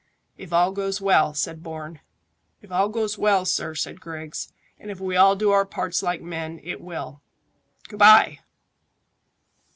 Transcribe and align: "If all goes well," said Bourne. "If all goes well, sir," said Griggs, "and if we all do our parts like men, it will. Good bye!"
"If 0.35 0.51
all 0.51 0.71
goes 0.71 0.99
well," 0.99 1.35
said 1.35 1.61
Bourne. 1.61 1.99
"If 2.59 2.71
all 2.71 2.89
goes 2.89 3.19
well, 3.19 3.45
sir," 3.45 3.75
said 3.75 4.01
Griggs, 4.01 4.51
"and 4.79 4.89
if 4.89 4.99
we 4.99 5.15
all 5.15 5.35
do 5.35 5.51
our 5.51 5.63
parts 5.63 6.01
like 6.01 6.23
men, 6.23 6.59
it 6.63 6.81
will. 6.81 7.21
Good 7.87 7.99
bye!" 7.99 8.39